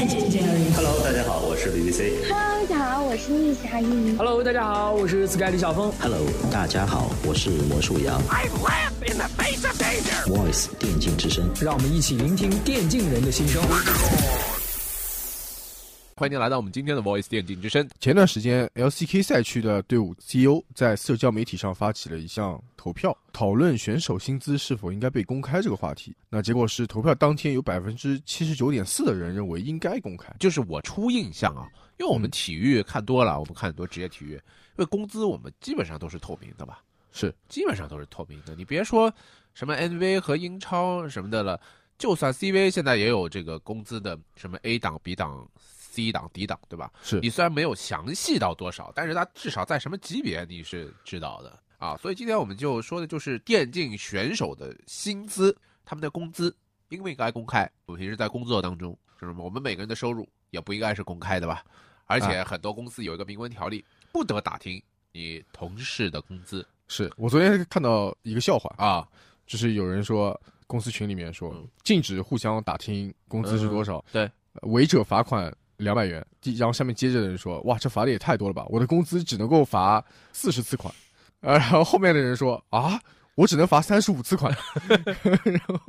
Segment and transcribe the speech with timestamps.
[0.00, 0.72] Legendary。
[0.74, 2.26] Hello，大家好，我是 BBC。
[2.26, 4.16] Hello，大家好，我是逆侠一。
[4.16, 5.92] Hello，大家好，我是 Sky 李晓峰。
[6.00, 6.18] Hello，
[6.50, 8.18] 大家好，我是魔术羊。
[10.26, 13.62] Voice 电竞之声，让我们一起聆听电竞人的心声。
[16.20, 17.88] 欢迎您来到我们今天的 Voice 电竞之声。
[17.98, 26.14] 前段时间，LCK 赛区的队伍 CEO 在社交媒体上发起了一项投票，讨论选手薪资是否应该被公开这个话题。
[26.28, 30.30] 那结果是，投票当天有百分之七十九点四的人认为应该公开。
[30.38, 31.66] 就是我初印象啊，
[31.98, 34.40] 因为我们体育看多了，我们看很多职业体育，因
[34.76, 38.54] 为工资我们基本上都是透明的吧，是基本上都是透明的。
[38.54, 39.10] 你别说
[39.54, 41.58] 什么 NBA 和英超什么的了，
[41.96, 45.48] 就算 CV 现在也有这个工资的什么 A 档、B 档、
[45.90, 46.92] C 档、D 档，对吧？
[47.02, 51.96] 是你虽然没有详细到多少，但是它至少在什么级别你是知道的啊。
[51.96, 56.56] 所以今天我们就说的就是电竞选手的薪资，他们的工资
[56.90, 57.68] 应不应该公开？
[57.86, 59.34] 我平时在工作当中，就是？
[59.34, 61.64] 我们每个人的收入也不应该是公开的吧？
[62.06, 69.06] 而且很多公司有一个明文条例，不得打听你同事的工资是我昨天看到一个笑话，啊。
[69.46, 76.24] 就是有人说公司群里面说嗯禁止互相打听工资是多少，对呃违者罚款两百元。
[76.40, 80.94] 第然后下面接着的人说，哇，这罚的也太多了吧，我的工资只能够罚四十次款。
[81.40, 83.00] 呃，然后后面的人说啊，
[83.34, 84.54] 我只能罚三十五次款。
[85.44, 85.80] 然后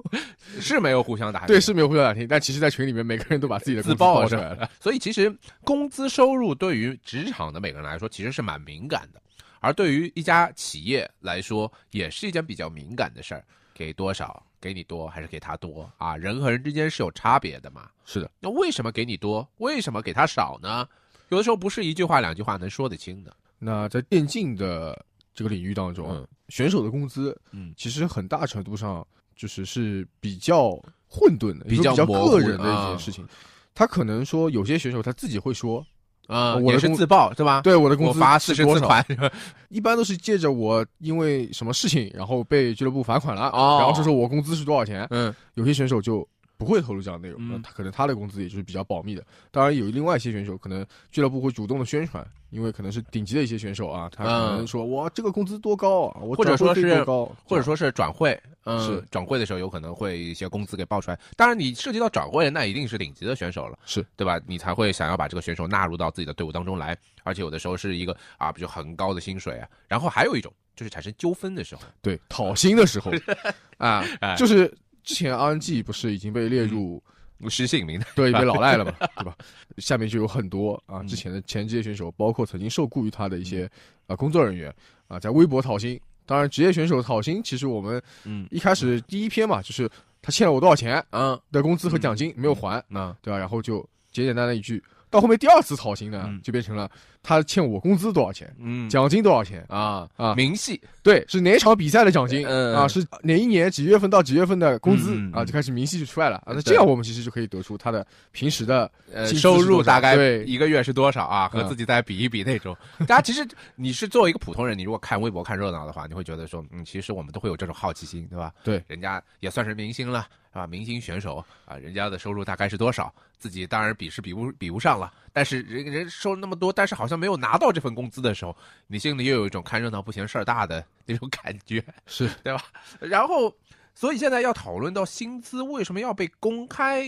[0.59, 4.69] 是没有互相打听，对，是没有互相打听，但其实，在群里面每个人都把自己的工资自爆是报出来了。
[4.79, 9.21] 所以其实工资收入对于职场的每个人来说，其实是蛮敏感的，
[9.59, 13.43] 而对于一家企业来说，也是一件比较敏感的事儿。
[13.73, 14.45] 给多少？
[14.61, 16.15] 给你多还是给他多啊？
[16.15, 17.89] 人和人之间是有差别的嘛。
[18.05, 19.45] 是的，那为什么给你多？
[19.57, 20.87] 为什么给他少呢？
[21.29, 23.35] 有的时候不是一句话两句话能说得清的。
[23.57, 30.71] 那在电竞的这个领域当中，嗯选手的工资，嗯其实很大程度上就是是比较
[31.07, 33.27] 混沌的，比较个人的一啊件事情。
[33.73, 35.85] 他可能说有些选手他自己会说，
[36.31, 37.61] 啊、我的是自曝是吧？
[37.61, 39.31] 对我的工资我罚四十是多少次款，
[39.69, 45.05] 一般都是借着我因为什么事情，然后被俱乐部罚款了，哦然后就说我工资是多少钱。
[45.11, 46.25] 嗯有些选手就
[46.61, 49.25] 不会透露这样的内容，他可能他的工资也就是比较保密的。
[49.49, 61.19] 当然有另外一些选手，可能俱乐部会主动的宣传，因为可能是顶级的一些选手啊，他可能说、哇这个工资多高啊，或者说是多高，或者说是转会，嗯，是转会的时候有可能会一些工资给报出来。
[61.35, 64.39] 当然，你涉及到转会，那一定是顶级的选手了，是对吧？
[64.45, 69.67] 你才会想要把这个选手纳入到自己的队伍当中来，而且有的时候是一个啊，比如很高的薪水啊。
[69.87, 73.11] 然后还有一种就是产生纠纷的时候对讨薪的时候
[73.77, 74.71] 啊哎，就是
[75.03, 77.01] 之前 RNG 不是已经被列入、
[77.49, 79.35] 失姓名的，对被老赖了嘛，对吧？
[79.77, 83.69] 下面就有很多啊嗯之前的前职业选手，包括曾经受雇于他的一些
[84.07, 84.73] 啊工作人员
[85.07, 85.99] 啊，在微博讨薪。
[86.25, 89.89] 当然，职业选手讨薪，其实我们嗯一开始第一篇嘛，就是
[90.21, 93.37] 他欠了我多少钱啊，的工资和奖金没有还，那对吧？
[93.39, 93.79] 然后就
[94.11, 94.81] 简简单单一句。
[95.11, 96.89] 到后面第二次讨薪呢嗯，就变成了
[97.21, 102.87] 他欠我工资多少钱，嗯奖金多少钱，啊啊明细对，是哪场比赛的奖金嗯啊？
[102.87, 105.45] 是哪一年几月份到几月份的工资啊？
[105.45, 106.53] 就开始明细就出来了啊。
[106.55, 111.47] 那这样我们其实就可以得出他的平时的呃收入大概对一个月是多少啊？
[111.49, 112.75] 和嗯自己再比一比那种。
[113.05, 113.45] 大家其实
[113.75, 118.53] 你是作为一个普通人，你如果看微博看热闹的话，你会觉得说，嗯，其实我们都会有这种好奇心，对吧？
[118.63, 120.65] 对，人家也算是明星了，是吧？
[120.65, 123.13] 明星选手啊，人家的收入大概是多少？
[123.41, 128.55] 自己当然比是比不比不上了，但是人人收那么多，但是好像没有拿到这份工资的时候，
[128.85, 132.63] 你心里又有一种看热闹不嫌事儿大的那种感觉， 是对吧？
[132.99, 133.51] 然后，
[133.95, 137.03] 所以现在要讨论到薪资为什么要被公开，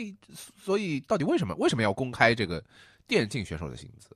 [0.59, 2.63] 所以到底为什么为什么要公开这个
[3.05, 4.09] 电竞选手的薪资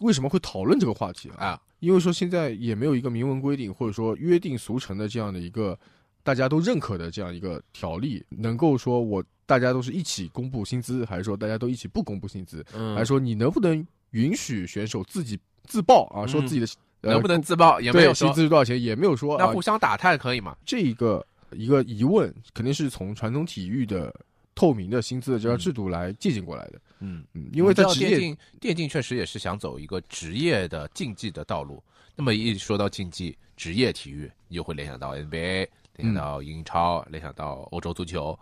[0.00, 1.46] 为什么会讨论这个话题啊？
[1.46, 1.62] 啊？
[1.78, 5.78] 因为说现在也没有一个明文规定或者说约定俗成的这样的一个
[6.24, 16.66] 大家都认可的这样一个条例，能够说我大家都是一起公布薪资，还是说大家都一起不公布薪资，嗯还是说你能不能允许选手自己自报啊，说自己的、
[17.02, 20.56] 呃能不能自报也没有说薪资是多少钱也没有说啊那互，相打探可以吗？
[20.64, 24.14] 这一个一个疑问肯定是从传统体育的
[24.54, 26.80] 透明的薪资的这样制度来借鉴过来的。
[27.00, 31.82] 嗯，嗯，因为电竞电竞确实也是想走一个职业的竞技的道路。
[32.16, 38.38] 那么一说到竞技职业体育，你就会联想到 NBA，联想到英超，联想到欧洲足球。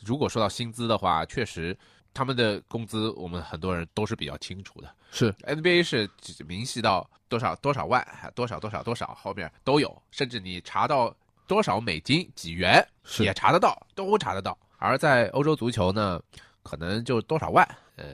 [0.00, 1.76] 如果说到薪资的话，确实
[2.12, 4.94] 他们的工资我们很多人都是比较清楚的。
[5.10, 11.14] 是 NBA 是只明细到多少多少万，多少多少多少，后面都有，甚至你查到
[11.46, 14.56] 多少美金几元是也查得到，都查得到。
[14.78, 16.20] 而在欧洲足球呢，
[16.62, 17.66] 可能就多少万，
[17.96, 18.04] 呃，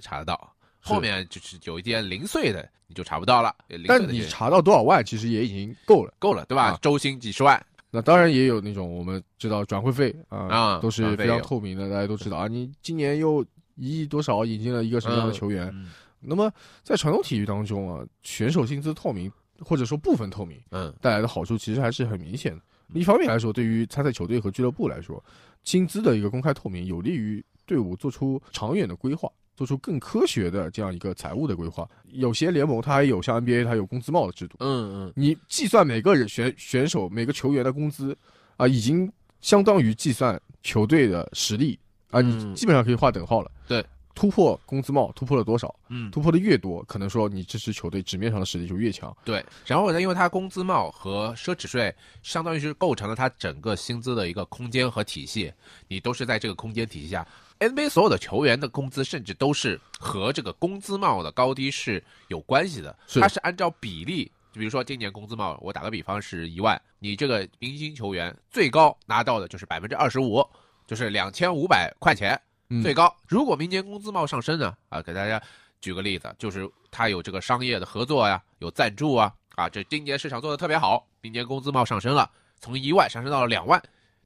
[0.00, 0.54] 查得到。
[0.82, 3.54] 后面就是有一点零碎的，你就查不到了。
[3.86, 6.14] 但你查到多少万，其实也已经够了。
[6.18, 6.68] 够了，对吧？
[6.68, 12.46] 啊周薪几十万，那当然也有那种我们知道转会费啊，啊都是非常透明的，大家都知道啊。
[12.46, 13.44] 你今年又
[13.74, 15.70] 一亿多少引进了一个什么样的球员。
[15.72, 15.90] 嗯
[16.22, 16.52] 那么
[16.82, 22.62] 在传统体育当中啊，选手薪资透明或者说部分透明嗯带来的好处其实还是很明显的。
[22.92, 25.24] 一方面来说，对于参赛球队和俱乐部来说，
[25.64, 29.30] 薪资的一个公开透明有利于队伍做出长远的规划。
[29.60, 38.16] 做出更科学的这样一个财务的规划，有些联盟它还有像 NBA 它有工资帽的制度，嗯嗯你计算每个人选选手每个球员的工资
[38.56, 39.12] 啊，已经
[39.42, 41.78] 相当于计算球队的实力
[42.10, 43.50] 啊，嗯你基本上可以划等号了。
[43.68, 43.84] 对，
[44.14, 45.78] 突破工资帽突破了多少？
[45.90, 49.14] 嗯，突破的越多，可能说你这支球队纸面上的实力就越强。
[49.26, 49.44] 对。
[49.66, 55.52] 然后呢，因为它工资帽和奢侈税，相当于是构成了它整个薪资的一个空间和体系，
[55.86, 57.28] 你都是在这个空间体系下。
[57.60, 64.24] NBA 所有的球员的工资，甚至都是和这个工资帽的高低是有关系的，它是按照比例。
[64.50, 70.44] 就比如说今年工资帽，我打个比方是一万，你这个明星球员最高拿到的就是百分之二十五，
[70.86, 72.40] 就是两千五百块钱
[72.70, 73.14] 嗯最高。
[73.28, 74.74] 如果明年工资帽上升呢？
[74.88, 75.40] 啊，给大家
[75.82, 82.28] 举个例子，就是他有这个商业的合作呀，有赞助啊，啊，这今年市场做的特别好，明年工资帽上升了，
[82.58, 83.80] 从一万上升到了两万。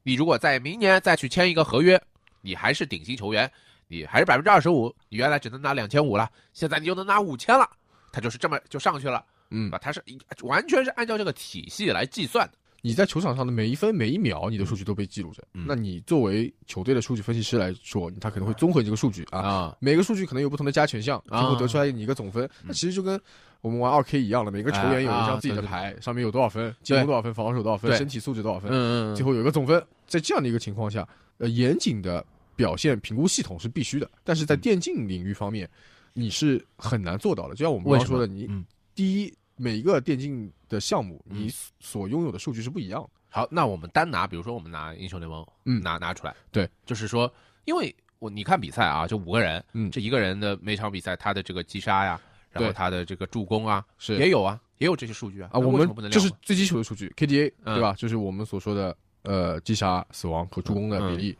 [0.04, 2.00] 你如果在明年再去签一个合约，
[2.44, 3.50] 你还是顶薪球员，
[3.88, 7.66] 你还是百分之二十五，你原来只能拿两千五了，现在你就能拿五千了，
[8.12, 10.04] 他就是这么就上去了，嗯啊，他是
[10.42, 12.52] 完全是按照这个体系来计算的。
[12.82, 15.42] 你在球场上的每一分每一秒，你的数据都被记录着。
[15.54, 22.46] 嗯那你作为球队的数据分析师来说，他可能会综合这个数据啊，啊，每个数据可能有不同的加权项，最啊后得出来你一个总分。
[22.62, 23.18] 那其实就跟
[23.62, 29.82] 我们玩二 K 一样了，每个球员有一张自己的啊牌，上面有多少分，进攻多少分，防守多少分，身体素质多少分，嗯最后有一个总分。
[30.06, 31.08] 在这样的一个情况下，
[31.38, 32.22] 呃，严谨的
[32.56, 35.68] 表现评估系统是必须的，但是在电竞领域方面，
[36.12, 37.54] 你是很难做到的。
[37.54, 38.64] 就像我们刚刚说的，你嗯。
[38.94, 41.36] 第一，每一个电竞的项目，嗯。
[41.36, 43.10] 你所拥有的数据是不一样的。
[43.28, 45.82] 好，那我们单拿，比如说我们拿英雄联盟，嗯。
[45.82, 47.32] 拿拿出来，对，就是说，
[47.64, 49.90] 因为我你看比赛啊，就五个人，嗯。
[49.90, 52.20] 这一个人的每场比赛他的这个击杀呀，
[52.52, 54.16] 然后他的这个助攻啊，是。
[54.16, 57.74] 也有啊，也有这些数据啊，啊，我们为什么不能量化这是最基础的数据，KDA 嗯。
[57.74, 57.94] 对吧？
[57.98, 61.36] 就是我们所说的呃击杀、死亡和助攻的比例，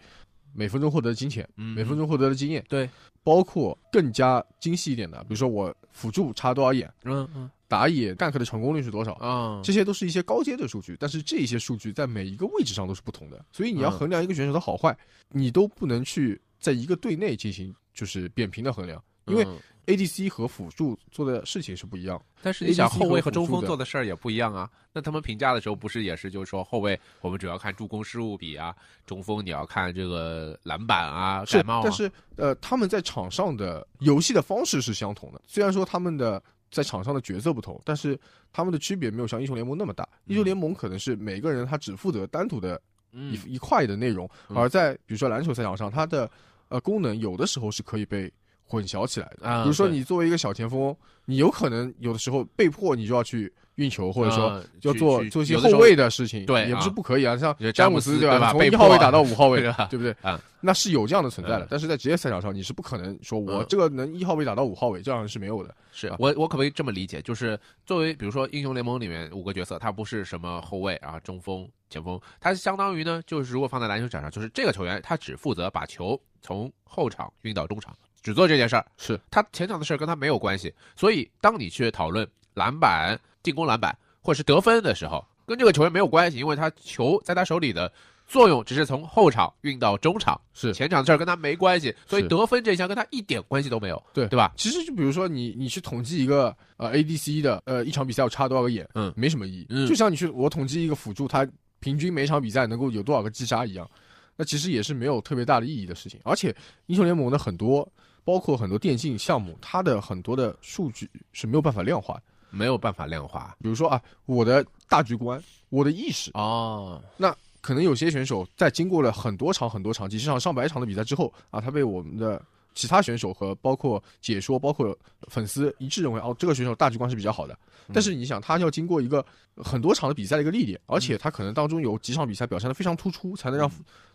[0.55, 2.89] 每分钟获得的金钱，嗯每分钟获得的经验，对，
[3.23, 7.51] 包括更加精细一点的，比如说我辅助插多少眼，嗯嗯。
[7.67, 13.99] 打野 gank 的成功率是多少，啊，这些都是一些高阶的数据，但是这些数据在每一个位置上都是不同的，所以你要嗯。
[13.99, 14.97] 衡量一个选手的好坏，
[15.31, 22.20] 你都不能去在一个队内进行就是扁平的衡量，因为嗯 ADC 和辅助做的事情是不一样。
[22.42, 24.70] 但是你想后卫和中锋做的事儿也不一样啊。
[24.92, 28.75] 那他们评价的时候不是也是就是说后卫我们主要看助攻失误比啊，
[29.06, 31.81] 中锋你要看这个篮板啊、是盖，帽啊。
[31.84, 38.19] 但是呃，他们在场上的游戏的方式是相同的，虽然说他们的在场上的角色不同，但是
[38.52, 40.08] 他们的区别没有像英雄联盟那么大。
[40.26, 42.81] 英雄联盟可能是每个人他只负责单独的
[43.12, 46.31] 嗯一、一块的内容，嗯而在比如说篮球赛场上，它的
[46.69, 48.32] 呃功能有的时候是可以被
[48.66, 49.49] 混淆起来的。
[49.49, 50.94] 啊比如说你作为一个小前锋，
[51.26, 57.37] 你有可能有的时候被迫你就要去运球，或者说啊要做做一些后卫的事情，对也不是啊不可以啊。
[57.37, 58.52] 像詹姆斯斯对吧？
[58.52, 60.14] 从一号位打到五号位， 对不对？
[60.22, 65.75] 啊，那是有这样的存在的嗯，但是在职业赛场上，你是不可能说我嗯这个能一号位打到五号位，这样是没有的。
[65.93, 67.20] 是啊我我可不可以这么理解？
[67.22, 77.93] 就是作为比如说英雄联盟里面五个角色，他不是什么后卫啊、中锋、前锋，他相当于呢，就是如果放在篮球场上，就是这个球员他只负责把球从后场运到中场，
[78.25, 80.75] 只做这件事儿，是他前场的事儿跟他没有关系。
[80.96, 87.93] 所以当你去讨论篮板、进攻篮板或者是得分的时候，跟这个球员没有关系，因为他球在他手里的
[88.27, 94.55] 作用只是从后场运到中场，是前场的事儿跟他没关系，所以得分这项跟他一点关系都没有，对对吧？
[94.56, 99.67] 其实就比如说你你去统计一个呃 ADC 的呃一场比赛我插多少个眼，嗯没什么意义。
[99.69, 101.46] 嗯就像你去我统计一个辅助，他
[101.81, 103.87] 平均每场比赛能够有多少个击杀一样，
[104.34, 106.19] 那其实也是没有特别大的意义的事情。
[106.25, 106.56] 而且
[106.87, 107.87] 英雄联盟的很多，
[108.24, 112.20] 包括很多电竞项目，它的很多的数据是没有办法量化。
[112.56, 122.40] 没有办法量化比如说啊，我的大局观，我的意识，啊，那可能有些选手在经过了很多场、很多场、几十场、上百场的比赛之后啊，他被我们的
[122.72, 127.58] 其他选手和包括解说、包括粉丝一致认为，哦，这个选手大局观是比较好的。
[127.93, 129.26] 但是你想，他要经过一个
[129.56, 133.69] 很多场的比赛的一个历练，而且他可能当中有几场比赛表现的非常突出，才能让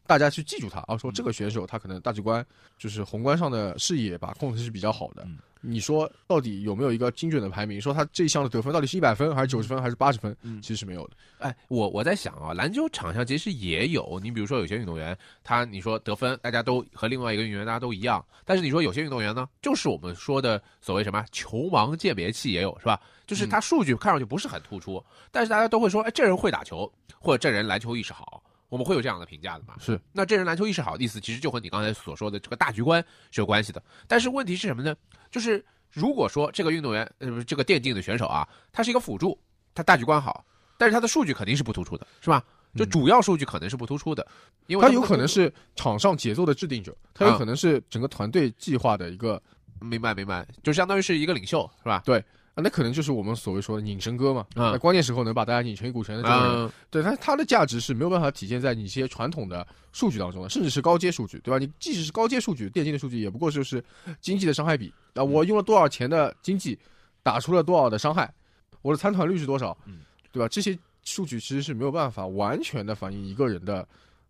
[0.09, 2.43] 大家去记住他啊，说这个选手他可能大局观
[2.79, 5.21] 就是宏观上的视野把控的是比较好的。
[5.27, 7.81] 嗯你说到底有没有一个精准的排名？
[7.81, 10.33] 说他这一项的得分到底是一百分还是九十分还是八十分？
[10.41, 11.17] 嗯其实是没有的。
[11.39, 22.97] 哎，我我在想啊，篮球场上其实也有，你比如说有些运动员，他你说得分，大家都和另外一个运动员大家都一样，但是你说有些运动员呢，就是我们说的所谓什么球盲鉴别器也有是吧？
[23.27, 26.89] 就是他数据看上去不是很突出，但是大家都会说，哎，这人会打球，
[27.19, 29.75] 或者这人篮球意识好，我们会有这样的评价的嘛？
[29.79, 33.81] 是，那这人篮球意识好的，意思其实就和你刚才所说的这个大局观是有关系的。
[34.07, 34.95] 但是问题是什么呢？
[35.31, 39.37] 就是如果说这个运动员，呃，这个电竞的选手啊，他是一个辅助，
[39.73, 40.45] 他大局观好，
[40.77, 42.43] 但是他的数据肯定是不突出的，是吧？
[42.75, 44.25] 就主要数据可能是不突出的，
[44.67, 49.41] 因为他有可能是场上节奏的制定者，他有可能是整个团队计划的一个，
[49.81, 52.03] 明白明白，就相当于是一个领袖，是吧？
[52.05, 52.23] 对。
[52.61, 61.57] 那可能就是我们所谓说的拧神歌嘛，嗯在关键时候能把大家拧成一股绳的这种人，嗯，对他他的价值是没有办法体现在你一些传统的数据当中的，甚至是高阶数据，对吧？
[61.57, 63.83] 你即使是高阶数据，电竞的数据也不过就是
[64.21, 66.77] 经济的伤害比啊，我用了多少钱的经济，
[67.23, 68.33] 打出了多少的伤害，
[68.81, 69.99] 我的参团率是多少，嗯
[70.31, 70.47] 对吧？
[70.47, 73.87] 这些数据其实是没有办法完全的反映一个人的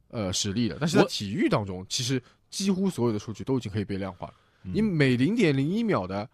[0.09, 6.27] 呃实力的，但是在体育当中，其实几乎所有的数据都已经可以被量化你每零点零一秒的，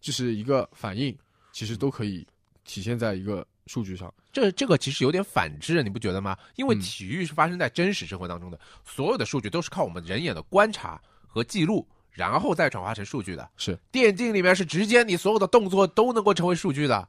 [0.00, 1.16] 就是一个反应，
[1.58, 2.24] 其实都可以
[2.62, 4.14] 体现在一个数据上。
[4.32, 6.38] 这这个其实有点反制，你不觉得吗？
[6.54, 13.50] 因为嗯体育是发生在真实生活当中的，所有的数据都是靠我们人眼的观察和记录，然后再转化成数据的。
[13.56, 17.08] 是电竞里面是直接你所有的动作都能够成为数据的，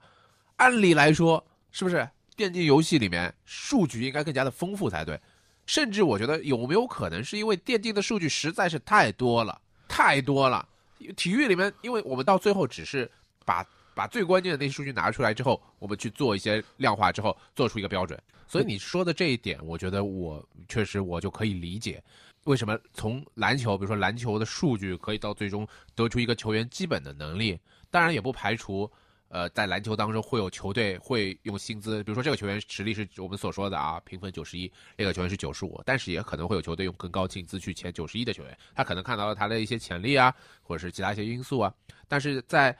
[0.56, 2.10] 按理来说，是不是？
[2.36, 5.22] 电竞游戏里面数据应该更加的丰富才对，
[5.68, 10.68] 甚至我觉得有没有可能是因为电竞的数据实在是太多了，太多了。
[11.16, 13.10] 体育里面，因为我们到最后只是
[13.46, 13.64] 把
[14.00, 18.18] 把最关键的那些数据拿出来之后，我们去做一些量化之后，做出一个标准。
[18.48, 22.02] 所以你说的这一点，我觉得我确实我就可以理解，
[22.46, 27.60] 为什么从篮球，比如说篮球的数据，可以到最终得出一个球员基本的能力。
[27.92, 28.90] 当然也不排除，
[29.28, 41.74] 呃，在篮球当中会有球队会用薪资，比如说这个球员实力是我们所说的啊，评分九十一，那个球员是九十五，但是也可能会有球队用更高薪资去签九十一的球员，他可能看到了他的一些潜力啊，或者是其他一些因素啊。
[42.08, 42.76] 但是在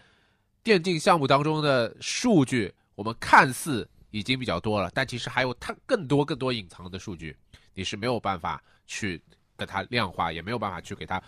[0.64, 7.36] 电竞项目当中的数据，我们看似已经比较多了，但其实还有它更多更多隐藏的数据，
[7.74, 9.22] 你是没有办法去
[9.56, 11.22] 跟它量化，也没有办法去给它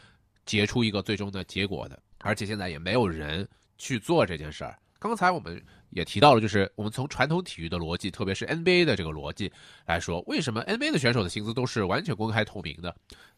[0.45, 1.97] 结出一个最终的结果的。
[2.19, 3.47] 而且现在也没有人
[3.77, 4.77] 去做这件事儿。
[5.00, 5.59] 刚才我们
[5.89, 9.51] 也提到了，就是我们从传统体育的逻辑，特别是 NBA 的这个逻辑
[9.88, 12.95] 来说，为什么 NBA 的选手的薪资都是完全公开透明的？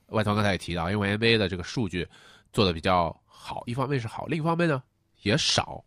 [0.08, 2.06] 外团刚才也提到，因为 NBA 的这个数据
[2.52, 4.84] 做的比较好，一方面是好，另一方面呢
[5.24, 5.84] 也少。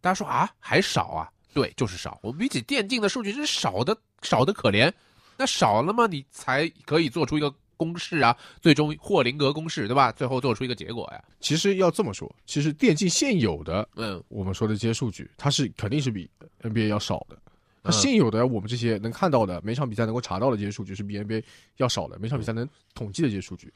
[0.00, 1.30] 大家说啊，还少啊？
[1.54, 2.18] 对，就是少。
[2.22, 4.90] 我们比起电竞的数据是少的，少的可怜。
[5.36, 10.10] 那少了吗，你才可以做出一个公式啊，最终霍林格公式，对吧？
[10.12, 11.22] 最后做出一个结果呀。
[11.40, 16.28] 其实要这么说，其实电竞现有的嗯，我们说的这些数据，它是肯定是比
[16.62, 17.36] NBA 要少的。
[17.82, 21.42] 它嗯现有的我们这些能看到的每场比赛能够查到的这些数据是比 NBA
[21.78, 23.72] 要少的，每场比赛能统计的这些数据。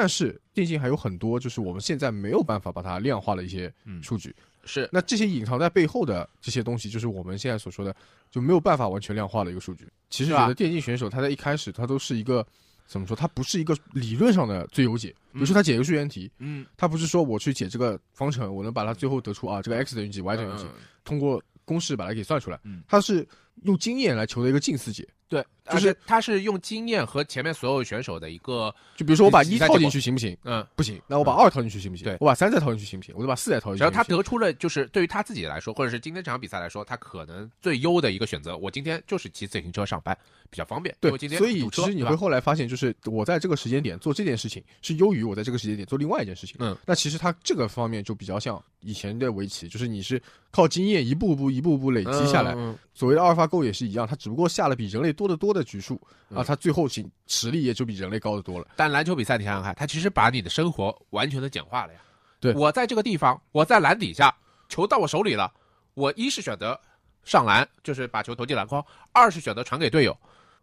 [0.00, 4.32] 但是电竞还有很多就是我们现在没有办法把它量化的一些嗯数据。
[4.64, 7.92] 是那这些隐藏在背后的这些东西，就是我们现在所说的
[8.30, 9.88] 就没有办法完全量化的一个数据。
[10.08, 12.46] 其实是吧觉得电竞选手他在一开始他都是一个
[12.86, 13.16] 怎么说？
[13.16, 15.08] 他不是一个理论上的最优解。
[15.32, 20.64] 比如说他解一个数学题，嗯，他不是说我去解这个方程，我能把它最后得出啊这个 x 等于几，y 等于几，
[21.02, 22.60] 通过公式把它给算出来。
[22.62, 23.26] 嗯他是
[23.64, 25.06] 用经验来求的一个近似解。
[25.28, 30.34] 对，就就是是他是用经验和前面所有选手的一个，就比如说我把一套进去行不行？
[30.44, 30.98] 嗯，不行。
[31.06, 32.04] 那我把二套进去行不行？
[32.04, 33.14] 对我把三再套进去行不行？
[33.14, 34.16] 我就把四再套进去只要行不行。
[34.16, 40.16] 他得出了，就是对于他自己来说，或者是今天这场比赛来说，他可能最优的一个选择，我今天就是骑自行车上班，
[40.48, 40.96] 比较方便。
[40.98, 46.56] 对为今，天所以其实你会后来发现，就是我在这个时间点做这件事情，是优于我在这个时间点做另外一件事情。
[46.60, 52.54] 嗯，那其实他这个方面就比较像以前的围棋，就是你是靠经验一步步、一步步累积下来。
[52.56, 55.94] 嗯所谓的阿尔法狗也是一样，它只不过下了比人类多得多的局数
[56.28, 58.68] 啊，嗯它最后行实力也就比人类高得多了。
[58.76, 62.00] 但篮球比赛，你想想看，它其实把你的生活完全的简化了呀。
[62.38, 64.32] 对我在这个地方，我在篮底下，
[64.68, 65.52] 球到我手里了，
[65.94, 66.78] 我一是选择
[67.24, 68.80] 上篮，就是把球投进篮筐；
[69.12, 70.12] 二是选择传给队友；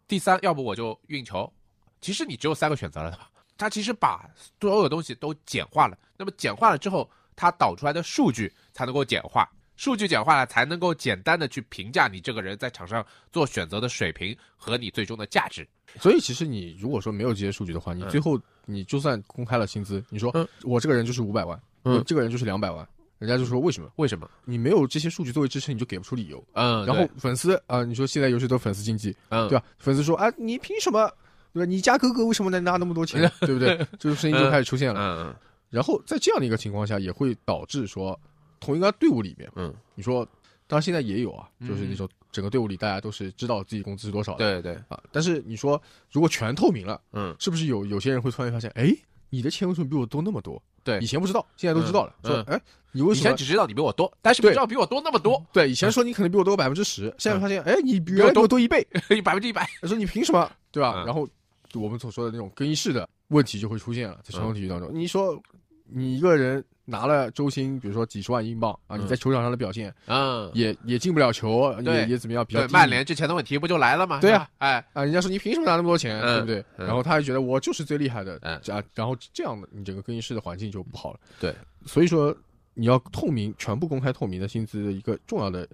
[0.08, 1.52] 第三，要不我就运球。
[2.00, 3.18] 其实你只有三个选择了的。
[3.58, 4.28] 它其实把
[4.60, 5.96] 所有东西都简化了。
[6.16, 15.66] 那么简化了之后，它导出来的数据才能够简化，数据简化了才能够简单的去评价你这个人在场上做选择的水平和你最终的价值。
[16.00, 22.86] 所以其实你如果说没有这些数据的话，你嗯最后你就算公开了薪资，你说嗯我这个人就是五百万，嗯我这个人就是两百万，
[23.18, 23.90] 人家就说为什么？
[23.96, 24.28] 为什么？
[24.44, 26.42] 你没有这些数据作为支撑，你就给不出理由。
[26.52, 29.64] 嗯，然后粉丝啊、你说现在游戏都粉丝经济，嗯，对吧？
[29.78, 31.10] 粉丝说啊，你凭什么？
[31.52, 31.66] 对吧？
[31.66, 33.30] 你家哥哥为什么能拿那么多钱？
[33.40, 33.76] 对不对？
[33.98, 35.00] 这个声音就开始出现了。
[35.00, 35.36] 嗯嗯
[35.68, 38.18] 然后在这样的一个情况下，也会导致说，
[38.60, 40.24] 同一个队伍里面，嗯，你说，
[40.66, 45.00] 当然现在也有啊，嗯就是那种整个队伍里大家都是知道自己工资是多少的，对对，啊。
[45.12, 48.92] 但是你说，如果全透明了，嗯，是不是有有些人会突然发现，哎，
[49.30, 50.60] 你的钱为什么比我多那么多？
[50.84, 52.14] 对以前不知道，现在都知道了。
[52.22, 52.60] 嗯说，哎，
[52.92, 53.20] 你为什么？
[53.20, 58.86] 以前只知道你比我多，但是不知道比我多那么多，对，以前说你可能比我多百分之十，现在发现，哎，你比我原来多多一倍。
[59.24, 59.68] 百分之一百。
[59.82, 60.50] 说你凭什么？
[60.70, 61.02] 对吧？
[61.02, 61.28] 嗯然后
[61.74, 64.88] 我们所说的那种更衣室的问题就会出现了，在传统体育当中。
[64.92, 65.40] 你说
[65.88, 69.00] 你一个人拿了周薪，比如说几十万英镑啊，嗯。
[69.00, 71.94] 你在球场上的表现嗯，也也进不了球，对。
[71.94, 74.20] 也也怎么样，比较对，曼联之前的问题不就来了吗？
[74.20, 74.34] 对啊。
[74.34, 76.64] 是吧，哎，啊，人家说你凭什么拿那么多钱，嗯对不对？
[76.78, 76.86] 嗯。
[76.86, 78.54] 然后他还觉得我就是最厉害的，嗯。
[78.68, 81.20] 啊，然后这样的你整个更衣室的环境就不好了。
[81.40, 81.54] 对，
[81.86, 82.36] 所以说
[82.74, 85.68] 你要透明，全部公开透明的薪资的一个重要的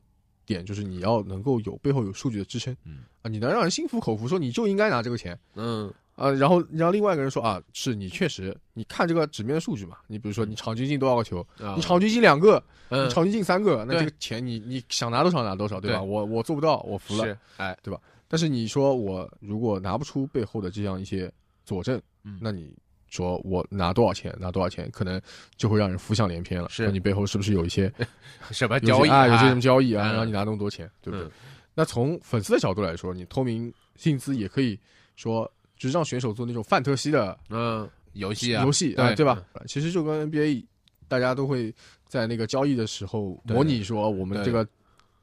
[0.46, 3.00] 点就是你要能够有背后有数据的支撑，嗯。
[3.22, 5.38] 啊，你能让人心服口服，说你就应该拿这个钱。
[5.54, 15.98] 嗯啊，然后然后另外一个人说啊，是你确实，你看这个纸面的数据嘛，你比如说你场均进多少个球，啊你场均进两个，嗯你场均进三个，那这个钱你你想拿多少拿多少，对吧？
[15.98, 17.36] 对我我做不到，我服了。
[17.56, 21.30] 哎，对吧，但是你说我如果拿不出背后的这样一些
[21.64, 22.74] 佐证，嗯那你
[23.08, 25.20] 说我拿多少钱拿多少钱，可能
[25.56, 26.68] 就会让人浮想联翩了。
[26.68, 27.92] 是说你背后是不是有一些
[28.52, 31.26] 什么交易啊，有些什么交易啊，嗯让你拿那么多钱，对不对？
[31.26, 31.30] 嗯
[31.74, 34.78] 那从粉丝的角度来说，你透明薪资也可以
[35.16, 35.50] 说，
[35.82, 39.24] 就是让选手做那种范特西的嗯，游戏啊，游戏啊，对对。
[39.26, 39.42] 吧？
[39.66, 40.64] 其实就跟 NBA
[41.08, 41.74] 大家都会
[42.06, 44.64] 在那个交易的时候模拟说，我们这个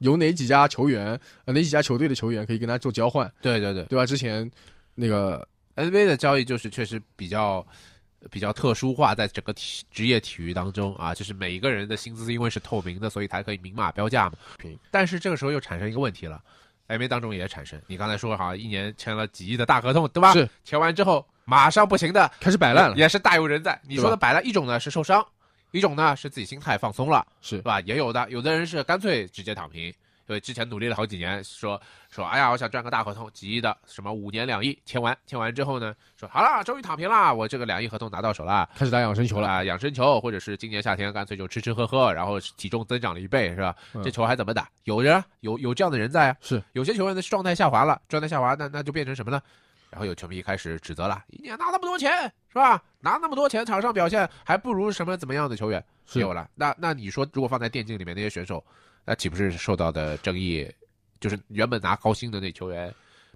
[0.00, 3.84] 有哪几家球员，呃，哪几家球队的球员可以跟他做交换，对对对。
[3.84, 4.04] 对吧？
[4.04, 4.50] 之前
[4.94, 7.66] 那个 NBA 的交易就是确实比较
[8.30, 14.36] 比较特殊化，在整个体职业体育当中啊，就是每一个人的薪资因为是透明的，所以才可以明码标价嘛。
[14.90, 16.38] 但是这个时候又产生一个问题了
[16.90, 20.32] ，NBA 当中也产生，你刚才说好像一年签了几亿的大合同，对吧？
[20.34, 23.80] 是签完之后马上不行的，开始摆烂了，也是大有人在。
[23.86, 25.24] 你说的摆烂，一种呢是受伤，
[25.70, 27.80] 一种呢是自己心态放松了，是对吧？
[27.80, 29.92] 也有的，有的人是干脆直接躺平。
[30.30, 39.48] 因为之前努力了好几年，说说，哎呀，我想赚个大合同，几亿的，什么五年两亿，签完，签完之后呢，说好了，终于躺平了，我这个两亿合同拿到手了，开始打养生球了。
[39.48, 43.74] 啊，养生球，或者是今年夏天干脆就吃吃喝喝，然后体重增长了一倍，是吧？
[43.92, 44.68] 嗯这球还怎么打？
[44.84, 49.42] 有人有有这样的人在啊，是有些球员的状态下滑了，状态下滑，那那就变成什么呢？
[49.90, 52.12] 然后有球迷开始指责了，一年拿那么多钱
[52.48, 52.80] 是吧？
[53.00, 55.84] 拿那么多钱，场上表现还不如什么怎么样的球员？
[56.06, 58.64] 是有了，那那你说，如果放在电竞里面那些选手，
[59.10, 60.64] 那岂不是受到的争议，
[61.18, 62.84] 就是原本拿高薪的那球员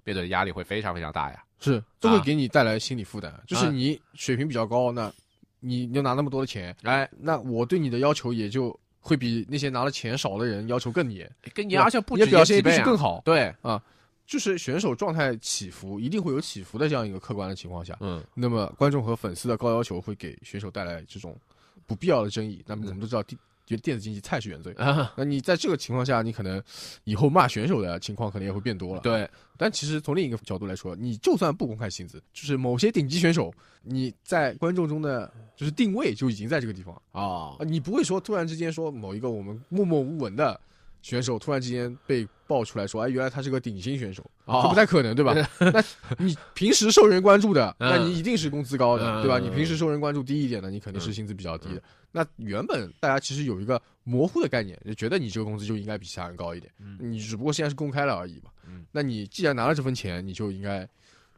[0.05, 1.43] 面对的压力会非常非常大呀？
[1.59, 3.37] 是，都会啊给你带来心理负担。
[3.45, 5.11] 就是啊你水平比较高，那
[5.59, 13.21] 你你要拿那么多的钱，哎，那我对你的要求也就会比那些拿了钱少的人要求更严，更严而且不止你表现几倍啊必须更好。
[13.25, 13.83] 对啊，
[14.25, 21.37] 就是选手状态起伏，一定会有起伏的这样一个客观的情况下，嗯，那么观众和粉丝的高要求会给选手带来这种
[21.85, 22.63] 不必要的争议。
[22.65, 26.61] 那么我们都知道电就电子竞技菜是原罪，啊，那你在这个情况下，你可能
[27.05, 33.51] 以后骂选手的情况可能也会变多了。，对，但其实从另一个角度来说，你就算不公开薪资，就是某些顶级选手，
[33.81, 36.93] 你在观众中的就是定位就已经在这个地方。
[37.13, 40.59] 哦啊，，你不会说突然之间说某一个我们默默无闻的
[41.05, 45.35] 选手突然之间被爆出来说，哎，原来他是个顶薪选手，哦这不太可能，对吧？
[45.59, 45.83] 那
[46.17, 49.37] 你平时受人关注的，嗯那你一定是工资高的，嗯对吧？
[49.37, 51.83] 你平时受人关注低一点的，你肯定是薪资比较低的。
[52.11, 58.49] 那原本大家其实有一个模糊的概念，就觉得你这个工资就应该比其他人高一点，嗯你只不过现在是公开了而已嘛。
[58.67, 60.89] 嗯那你既然拿了这份钱，你就应该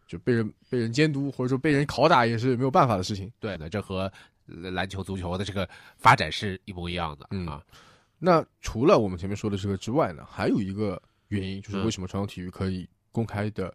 [0.07, 3.29] 就被人被人监督，或者说被人拷打也是没有办法的事情。
[3.37, 4.09] 对的，这和
[4.47, 7.61] 呃篮球、足球的这个发展是一模一样的、嗯啊。
[8.19, 13.73] 那除了我们前面说的这个之外呢，还有一个原因，就是嗯为什么传统体育可以公开的，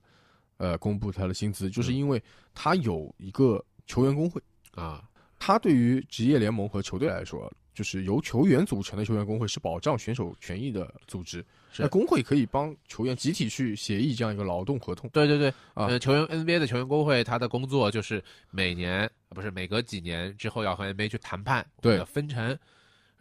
[0.57, 2.23] 呃，公布他的薪资，就是因为
[2.55, 4.41] 他有一个球员工会。
[4.73, 5.05] 啊，
[5.39, 11.45] 他对于职业联盟和球队来说，就是由球员组成的球员工会是保障选手权益的组织。
[11.71, 15.09] 是那工会可以帮球员集体去协议这样一个劳动合同。
[15.11, 22.59] 对对对，啊呃，球员 NBA 的球员工会，他的工作就是每年不是每隔几年之后要和 NBA 去谈判对的分成，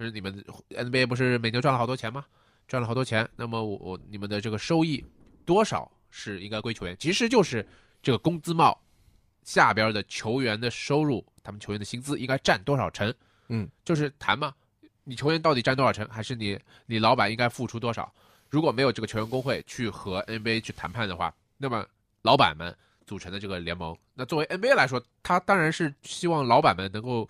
[0.01, 2.25] 就是你们 NBA 不是每年赚了好多钱吗？
[2.67, 5.05] 赚了好多钱，那么我我你们的这个收益
[5.45, 6.97] 多少是应该归球员？
[6.99, 7.63] 其实就是
[8.01, 8.75] 这个工资帽
[9.43, 13.13] 下边的球员的收入，他们球员的薪资应该占多少成？
[13.49, 14.51] 嗯，就是谈嘛，
[15.03, 18.11] 你球员到底占多少成，还是你你老板应该付出多少？
[18.49, 21.85] 如果没有这个球员工会去和 NBA 去谈判的话，那么
[22.23, 27.29] 老板们组成的这个联盟，那作为 NBA 来说，他当然是希望老板们能够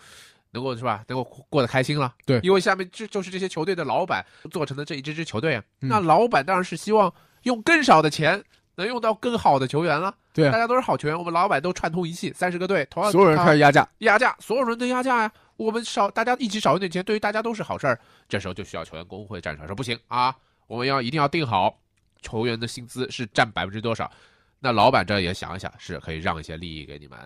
[0.51, 2.13] 能够是吧，能够过得开心了。
[2.25, 8.43] 对因为下面这就是这些球队的老板做成的这一支支球队啊，嗯那老板当然是希望用更少的钱
[8.75, 10.13] 能用到更好的球员了。
[10.33, 13.85] 对啊大家都是好球员，我们老板都串通一气，三十个队，同样所有人开始压价。
[13.99, 15.31] 压价，所有人都压价呀。
[15.57, 17.99] 我们少，大家一起少一点钱，对于大家都是好事儿。
[18.29, 20.33] 这时候就需要球员工会站出来说，不行啊，
[20.67, 21.77] 我们要一定要定好
[22.21, 24.09] 球员的薪资是占百分之多少。
[24.59, 27.19] 那老板这也想一想，是可以让一些利益给你们，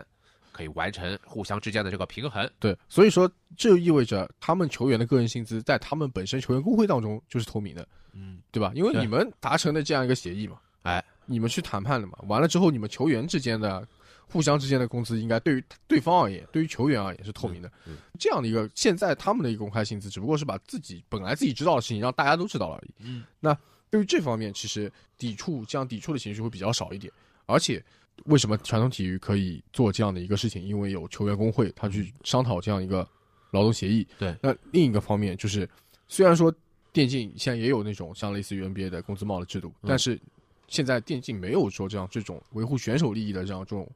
[0.55, 2.49] 可以完成互相之间的这个平衡。
[2.59, 8.71] 对，所以说这就意味着他们球员的个人薪资在他们本身球员工会当中就是透明的，嗯，对吧？
[8.73, 13.85] 因为你们达成的这样一个协议嘛，哎，你们去谈判了嘛，完了之后你们球员之间的
[14.27, 17.69] 互相之间的工资应该对于对方而言，对于球员而言是透明的。
[17.85, 22.91] 嗯这样的一个现在他们的一个公开薪资，只不过是把自己本来自己知道的事情让大家都知道了而已。
[22.99, 23.55] 嗯，那
[23.89, 27.11] 对于这方面，其实抵触这样抵触的情绪会比较少一点。
[27.47, 27.83] 而且，
[28.23, 30.63] 为什么传统体育可以做这样的一个事情？
[30.63, 33.07] 因为有球员工会，他去商讨这样一个
[33.51, 34.07] 劳动协议。
[34.17, 35.69] 对那另一个方面就是，
[36.07, 36.53] 虽然说
[36.91, 40.19] 电竞现在也有那种像类似于 NBA 的工资帽的制度，嗯但是
[40.67, 43.87] 现在电竞没有说这样这种维护选手利益的这样这种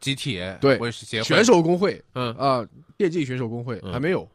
[0.00, 0.78] 集体对
[1.22, 4.28] 选手工会嗯啊、电竞选手工会嗯还没有。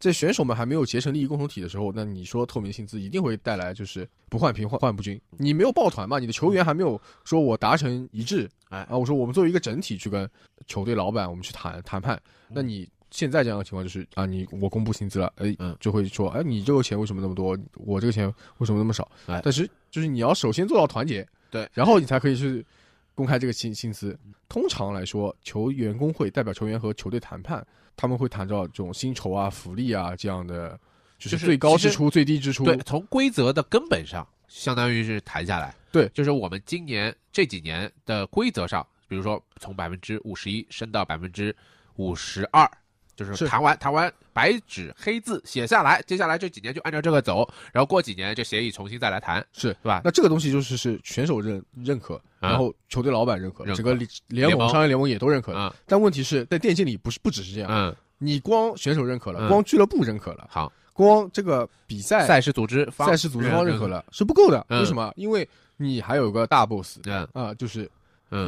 [0.00, 5.20] 在选手们还没有结成利益共同体的时候，那你说透明薪资一定会带来就是不换平换换不均。
[5.36, 6.18] 你没有抱团嘛？
[6.18, 10.28] 你的球员还没有说我达成一致，哎啊，我说我们作为一个整体去跟
[10.66, 12.20] 球队老板我们去谈谈判。
[12.48, 17.58] 那你现在这样的情况就是啊，你我公布薪资了，哎嗯，就会说，哎，你这个钱为什么那么多？
[17.74, 18.26] 我这个钱
[18.58, 19.06] 为什么那么少？
[19.26, 22.64] 哎但是就是你要首先做到团结，对，然后你才可以去
[23.14, 24.18] 公开这个薪薪资。
[24.48, 27.64] 通常来说，球员工会代表球员和球队谈判，
[28.00, 30.70] 他们会谈到这种薪酬啊、福利啊这样的，
[31.18, 32.64] 就就是是最高支出、最低支出。
[32.64, 35.74] 对，从规则的根本上，相当于是谈下来。
[35.92, 41.54] 对就是我们今年这几年的规则上，比如说从百分之五十一升到百分之
[41.96, 42.66] 五十二，
[43.20, 50.00] 就是是谈完谈完白纸黑字写下来，接下来这几年就按照这个走，然后过几年这协议重新再来谈，是是吧？
[50.02, 53.94] 那这个东西就是是选手认认可，啊然后球队老板认可，整个
[54.28, 55.58] 联盟盟、商业联盟也都认可的。
[55.58, 64.64] 嗯但问题是在电竞里不是不只是这样，嗯，你光选手认可了，嗯光俱乐部认可了，好，光这个比赛赛事组织方赛事组织方认可，了是不够的。
[64.70, 65.12] 嗯为什么？
[65.16, 67.90] 因为你还有个大 boss 嗯啊，就是嗯，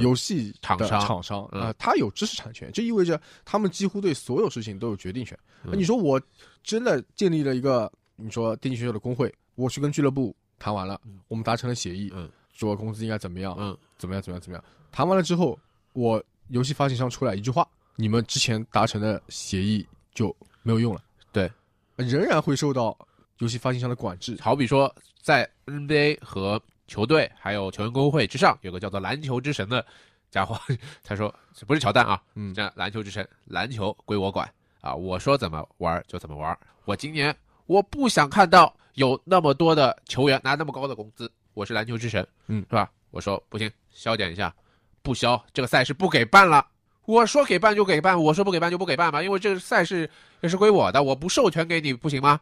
[0.00, 1.00] 游戏厂商。
[1.00, 1.62] 厂商嗯。
[1.62, 5.38] 啊，他有知识产权，这意味着他们几乎对所有事情都有决定权。
[5.62, 6.20] 那嗯你说我
[6.62, 12.30] 真的建立了一个，你说电竞选手的工会，我去跟俱乐部谈完了，我们达成了协议，嗯。
[12.52, 13.76] 说工资应该怎么样，嗯。
[13.98, 14.64] 怎么样，怎么样，怎么样。
[14.90, 15.58] 谈完了之后，
[15.94, 17.66] 我游戏发行商出来一句话，
[17.96, 21.50] 你们之前达成的协议就没有用了，对，
[21.96, 22.96] 仍然会受到
[23.38, 24.36] 游戏发行商的管制。
[24.40, 29.84] 好比说在 NBA 和球队还有球员工会之上，有个叫做篮球之神的
[30.30, 30.58] 家伙，
[31.02, 34.48] 他说这不是乔丹啊，嗯这篮球之神，篮球归我管
[34.80, 36.56] 啊，我说怎么玩就怎么玩。
[36.84, 37.34] 我今年
[37.66, 42.90] 我不想看到有那么多的球员拿那么高的工资，我是篮球之神，嗯是吧？
[43.10, 44.54] 我说不行，削减一下，
[45.02, 46.66] 不削，这个赛事不给办了。
[47.04, 50.08] 我说给办就给办，我说不给办就不给办吧，因为这个赛事
[50.40, 52.40] 也是归我的，我不授权给你，不行吗？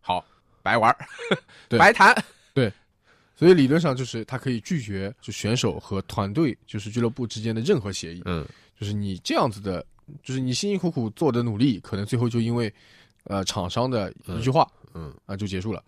[0.00, 0.24] 好，
[0.62, 0.94] 白玩，
[1.68, 2.14] 对白谈。
[3.38, 8.44] 所以理论上就是他可以拒绝就选手和团队就是俱乐部之间的任何协议，嗯。
[8.80, 9.84] 就是你这样子的，
[10.22, 12.72] 就是你辛辛苦苦做的努力，可能最后就因为
[13.24, 15.82] 呃厂商的一句话嗯啊就结束了。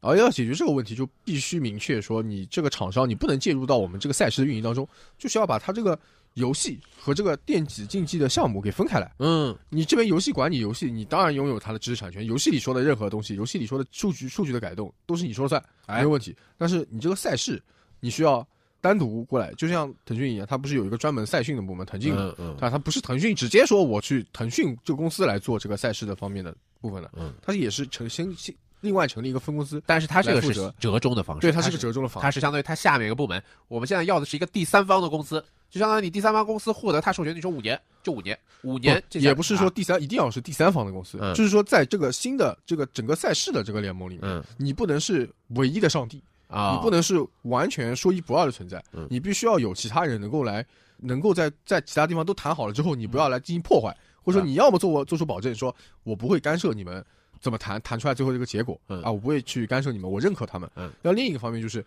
[0.00, 5.96] 而要解决这个问题，就必须明确说，你这个厂商你不能介入到我们这个赛事的运营当中，就是要把他这个
[6.34, 9.12] 游戏和这个电子竞技的项目给分开来。
[9.18, 12.24] 嗯你这边游戏管理游戏，你当然拥有它的知识产权。
[12.24, 16.34] 游戏里说的任何东西，游戏里说的数据数据的改动，都是你说了算，哎没有问题。
[16.56, 17.62] 但是你这个赛事，
[18.00, 18.46] 你需要
[18.80, 46.22] 单独过来，就像腾讯一样，它不是有一个专门赛训的部门，腾讯的，嗯嗯但它不是腾讯直接说我去腾讯这个公司来做这个赛事的方面的部分的，嗯，它也是成新新另外成立一个分公司，但是它这个是折中的方式，对，它它是个折中的方式它是相当于它下面一个部门，我们现在要的是一个第三方的公司，就相当于你第三方公司获得他授权，你说五年就五年，五年也不是说啊第三一定要是第三方的公司，嗯就是说在这个新的这个整个赛事的这个联盟里面，嗯你不能是唯一的上帝。
[46.48, 50.62] 啊，你不能是完全说一不二的存在，嗯你必须要有其他人能够来，
[50.98, 57.02] 能够在在其他地方都谈好了之后，你不要来进行破坏，或者说啊你要么做我做出保证，说我不会干涉你们
[57.40, 60.70] 怎么谈谈出来最后这个结果，嗯啊，我不会去干涉你们，我认可他们。
[60.76, 61.82] 嗯，那另一个方面就是，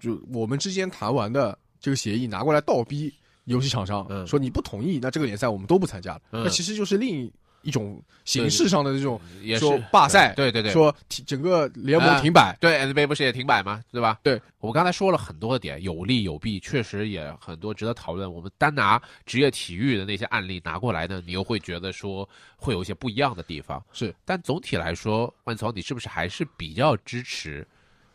[0.00, 3.12] 就我们之间谈完的这个协议拿过来倒逼
[3.46, 7.32] 游戏厂商，嗯说你不同意，那这个联赛我们都不参加了，嗯那其实就是另一
[7.62, 9.20] 一种形式上的这种
[9.58, 13.82] 说罢赛，对对对，说整个联盟啊停摆，对 NBA 不是也停摆吗？
[13.90, 14.20] 对吧？
[14.22, 18.32] 对，我们刚才说了很多的点，有利有弊，确实也很多值得讨论。
[18.32, 23.84] 我们单拿职业体育的那些案例拿过来呢，你又会觉得说会有一些不一样的地方。
[23.92, 27.66] 是，但总体来说，万聪，你是不是还是比较支持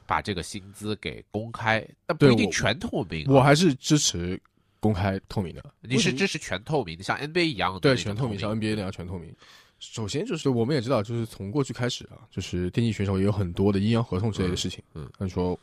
[0.05, 1.85] 把这个薪资给公开？
[2.05, 3.33] 但不一定全透明、啊。
[3.33, 4.41] 我还是支持
[4.81, 5.63] 公开透明的。
[5.79, 9.33] 你是支持全透明的，像 NBA 一样的对全透明，像 NBA 那样全透明。
[9.79, 14.83] 首先就是我们也知道，就是从过去开始啊，就是电竞选手也有很多的阴阳合同之类的事情。
[14.93, 15.57] 嗯嗯他说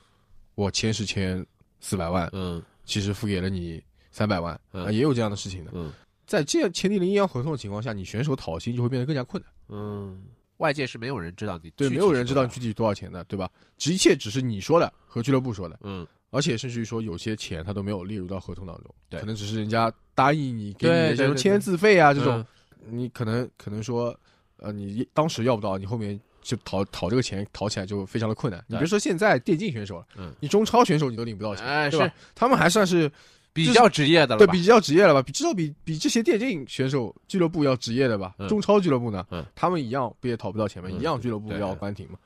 [0.54, 1.44] 我签是签
[1.80, 5.70] 四百万，嗯其实付给了你三百万，嗯啊，也有这样的事情的。
[5.74, 5.92] 嗯
[6.26, 9.52] 在这样签订了阴阳合同的情况下，你选手讨薪就会变得更加困难。
[9.68, 10.22] 嗯，
[10.58, 13.48] 外界是没有人知道你对，没有人知道你具体多少钱的，对吧？
[13.78, 22.44] 这一切只是你说的和俱乐部说的嗯而且甚至于说有些钱他都没有列入到合同当中，对可能只是人家答应你给你签字费啊这种
[22.86, 24.14] 嗯，你可能可能说，
[24.58, 28.62] 呃，你当时要不到，你后面就讨讨这个钱讨起来就非常的困难。
[28.66, 32.12] 你对别说现在电竞选手了，嗯你中超选手你都领不到钱，哎对吧是？
[32.34, 33.10] 他们还算是
[33.52, 34.38] 比较职业的了？
[34.38, 35.22] 对比较职业了吧？
[35.22, 38.34] 比至少比比这些电竞选手俱乐部要职业的吧？
[38.38, 40.88] 嗯中超俱乐部呢，嗯他们一样不也讨不到钱吗？
[40.92, 42.18] 嗯一样俱乐部要关停嘛。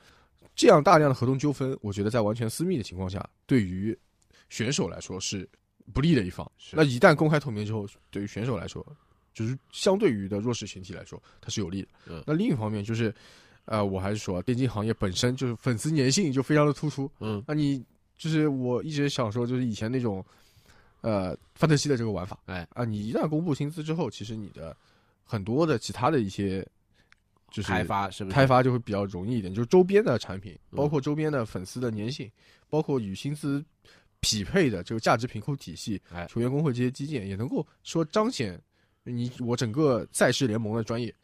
[0.55, 3.97] 这样大量的合同纠纷，我觉得在完全私密的情况下，对于
[4.51, 5.49] 选手来说是
[5.93, 6.51] 不利的一方。
[6.73, 8.87] 那一旦公开透明之后，对于选手来说，
[9.33, 11.89] 就是相对于的弱势群体来说，它是有利的。
[12.09, 13.15] 嗯那另一方面就是，
[13.65, 17.11] 呃，我还是说，电竞行业本身就是粉丝粘性就非常的突出。
[17.21, 17.83] 嗯那你
[18.17, 20.25] 就是我一直想说，就是以前那种，
[21.01, 24.77] 呃，范特西的这个玩法，哎啊，你一旦公布薪资之后，其实你的
[25.25, 26.65] 很多的其他的一些
[27.53, 28.35] 就是开发是不是？
[28.35, 32.29] 开发就会比较容易一点，就是周边的产品，嗯包括周边的粉丝的粘性，
[32.69, 33.65] 包括与薪资
[34.21, 38.61] 匹配的这个价值评估体系哎，球员工会这些基建，也能够说彰显
[39.05, 41.15] 你我整个赛事联盟的专业，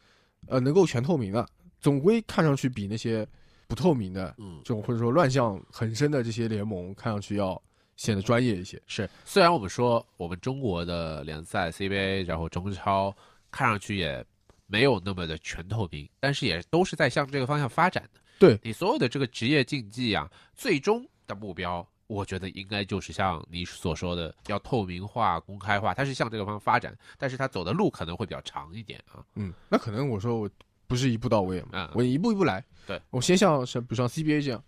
[0.47, 1.47] 呃，能够全透明的，
[1.79, 3.27] 总归看上去比那些
[3.67, 7.61] 不透明的嗯这种或者说乱象横生的这些联盟看上去要
[7.95, 8.81] 显得专业一些。
[8.85, 13.15] 是，虽然我们说我们中国的联赛 CBA，然后中超
[13.49, 14.23] 看上去也
[14.69, 18.21] 没有那么的全透明，但是也都是在向这个方向发展的。
[18.37, 29.25] 对你所有的这个职业竞技啊，最终的目标，我觉得应该就是像你所说的要透明化、公开化，它是向这个方向发展，但是它走的路可能会比较长一点啊。
[29.35, 30.49] 嗯，那可能我说我
[30.87, 32.63] 不是一步到位嘛，嗯我一步一步来。
[32.85, 34.63] 对，我先像像比如像 CBA 这样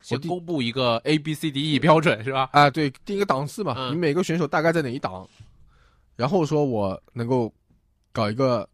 [0.00, 2.50] 第先公布一个 A B C D E 标准是吧？
[2.52, 5.28] 啊，对，定一个档次嘛，嗯你每个选手大概在哪一档，
[6.16, 7.54] 然后说我能够
[8.10, 8.68] 搞一个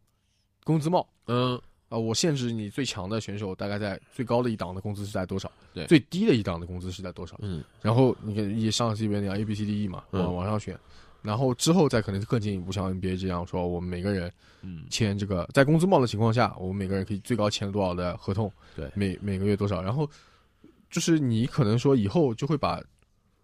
[0.69, 1.09] 工资帽。
[1.29, 5.51] 嗯，啊，我限制你最强的选手大概在最高的一档的工资是在多少？
[5.73, 7.39] 对最低的一档的工资是在多少？
[7.41, 10.79] 嗯，然后你看也上 CBA 那样 A B C D E 嘛，嗯往往上选，
[11.23, 18.53] 然后之后再可能更进一步，像 NBA 这样说，我们每个人嗯签这个在工资帽的情况下，我们每个人可以最高签多少的合同？
[18.77, 19.81] 对每每个月多少？
[19.83, 20.09] 然后
[20.91, 22.83] 就是你可能说以后就会把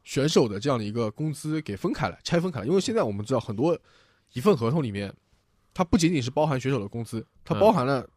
[0.03, 3.79] 选手的这样的一个工资给分开来，拆分开来，因为现在我们知道很多
[4.35, 5.11] 一份合同里面，
[5.75, 7.61] 它不仅仅是包含选手的工资，它嗯。
[7.61, 8.09] 包含了、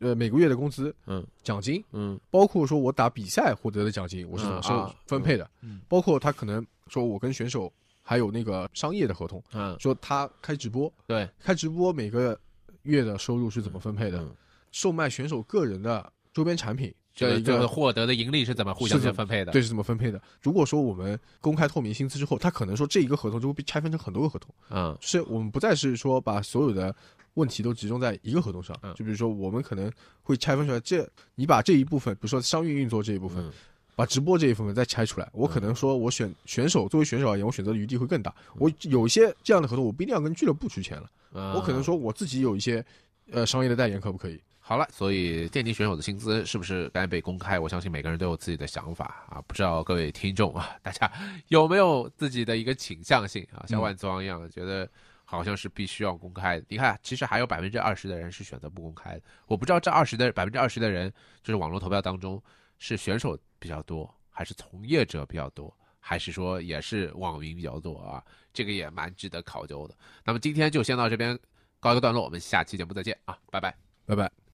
[0.00, 12.38] 呃每个月的工资、嗯奖金，嗯包括说我打比赛获得的奖金，我是怎么分配的，嗯包括他可能说我跟选手还有那个商业的合同，嗯，说他开直播，对，开直播每个
[12.82, 14.34] 月的收入是怎么分配的，嗯。
[14.72, 19.50] 售卖选手个人的周边产品这这个获得的盈利是怎么互相分配的？
[19.50, 20.20] 对是怎么分配的。
[20.42, 26.94] 如果说我们公开透明薪资之后，他可能说这一个合同就会被拆分成很多个合同，嗯就是我们不再是说把所有的
[27.34, 29.90] 问题都集中在一个合同上嗯，就比如说我们可能
[30.22, 33.50] 会拆分出来，这你把这一部分，比如说商业运作这一部分，嗯
[33.94, 38.34] 把直播这一部分再拆出来，我可能说我选选手作为选手而言，我选择的余地会更大。
[38.58, 42.84] 我有一些这样的合同，我不一定要跟俱乐部去签了，嗯我可能说我自己有一些
[43.30, 44.38] 呃商业的代言，可不可以？
[44.68, 47.56] 好了，所以电竞选手的薪资是不是该被公开？
[47.56, 49.40] 我相信每个人都有自己的想法啊。
[49.46, 51.08] 不知道各位听众啊，大家
[51.46, 53.62] 有没有自己的一个倾向性啊？
[53.68, 54.90] 像嗯万磁王一样，觉得
[55.24, 56.66] 好像是必须要公开的。
[56.68, 59.22] 你看，其实还有百分之二十的人是选择不公开的。
[59.46, 61.08] 我不知道这二十的百分之二十的人，
[61.44, 62.42] 就是网络投票当中
[62.80, 68.20] 是选手比较多，还是从业者比较多，还是说也是网民比较多啊？
[68.52, 69.94] 这个也蛮值得考究的。
[70.24, 71.38] 那么今天就先到这边
[71.78, 73.72] 告一个段落，我们下期节目再见啊，拜拜。
[74.06, 74.45] 拜拜。